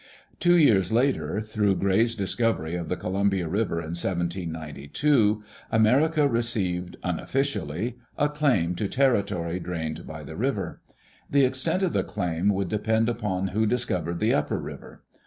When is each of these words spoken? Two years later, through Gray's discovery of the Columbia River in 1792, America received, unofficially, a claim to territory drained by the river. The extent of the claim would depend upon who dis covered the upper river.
Two 0.39 0.57
years 0.57 0.91
later, 0.91 1.41
through 1.41 1.75
Gray's 1.75 2.15
discovery 2.15 2.73
of 2.73 2.89
the 2.89 2.95
Columbia 2.97 3.47
River 3.47 3.75
in 3.75 3.93
1792, 3.93 5.43
America 5.71 6.27
received, 6.27 6.97
unofficially, 7.03 7.99
a 8.17 8.27
claim 8.27 8.73
to 8.73 8.87
territory 8.87 9.59
drained 9.59 10.07
by 10.07 10.23
the 10.23 10.35
river. 10.35 10.81
The 11.29 11.45
extent 11.45 11.83
of 11.83 11.93
the 11.93 12.03
claim 12.03 12.49
would 12.49 12.67
depend 12.67 13.09
upon 13.09 13.49
who 13.49 13.67
dis 13.67 13.85
covered 13.85 14.19
the 14.19 14.33
upper 14.33 14.57
river. 14.59 15.03